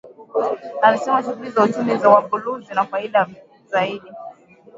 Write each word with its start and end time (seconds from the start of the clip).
Alisema 0.81 1.23
shughuli 1.23 1.49
za 1.49 1.63
uchumi 1.63 1.91
wa 1.93 2.21
buluu 2.21 2.59
zina 2.61 2.85
faida 2.85 3.27
zaidi 3.67 4.07